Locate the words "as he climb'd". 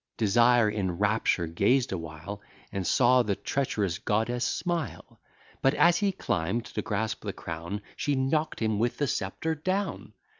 5.75-6.65